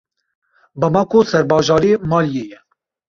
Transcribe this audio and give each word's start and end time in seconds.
Bamako 0.79 1.19
serbajarê 1.31 1.91
Maliyê 2.09 2.43
ye. 2.49 2.57